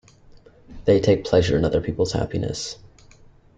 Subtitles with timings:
[0.85, 2.79] They take pleasure in other people's happiness.